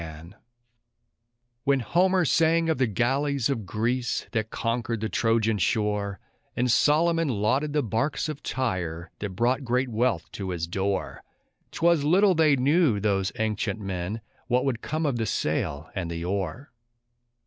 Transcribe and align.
When 1.63 1.81
Homer 1.81 2.25
sang 2.25 2.69
of 2.69 2.79
the 2.79 2.87
galleys 2.87 3.51
of 3.51 3.67
Greece 3.67 4.25
that 4.31 4.49
conquered 4.49 4.99
the 4.99 5.09
Trojan 5.09 5.59
shore, 5.59 6.19
And 6.55 6.71
Solomon 6.71 7.27
lauded 7.27 7.73
the 7.73 7.83
barks 7.83 8.27
of 8.27 8.41
Tyre 8.41 9.11
that 9.19 9.35
brought 9.35 9.63
great 9.63 9.89
wealth 9.89 10.31
to 10.31 10.49
his 10.49 10.65
door, 10.65 11.21
'Twas 11.71 12.03
little 12.03 12.33
they 12.33 12.55
knew, 12.55 12.99
those 12.99 13.31
ancient 13.37 13.79
men, 13.79 14.21
what 14.47 14.65
would 14.65 14.81
come 14.81 15.05
of 15.05 15.17
the 15.17 15.27
sail 15.27 15.91
and 15.93 16.09
the 16.09 16.25
oar. 16.25 16.71